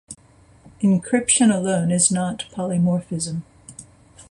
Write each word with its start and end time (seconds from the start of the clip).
Encryption 0.81 1.53
alone 1.55 1.91
is 1.91 2.09
not 2.09 2.45
polymorphism. 2.51 3.43